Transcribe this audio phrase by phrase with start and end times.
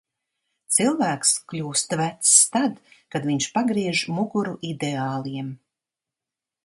[0.77, 2.81] Cilvēks kļūst vecs tad,
[3.17, 5.53] kad viņš pagriež muguru ideāliem.